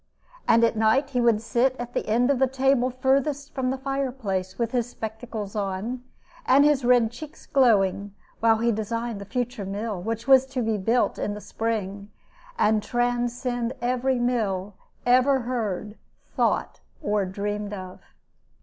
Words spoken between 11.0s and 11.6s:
in the